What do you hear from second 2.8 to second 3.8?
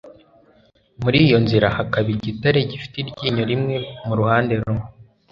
iryinyo rimwe